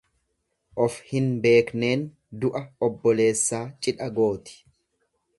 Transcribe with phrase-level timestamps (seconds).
[0.85, 2.05] Ofhin beekneen
[2.45, 4.57] du'a obboleessaa cidha gooti.